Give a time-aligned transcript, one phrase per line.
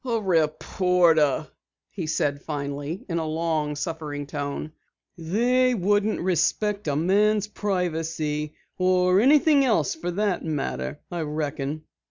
[0.03, 1.45] "A reporter,"
[1.91, 4.71] he said finally in a long suffering tone.
[5.15, 11.83] "They wouldn't respect a man's privacy or anything else for that matter, I reckon."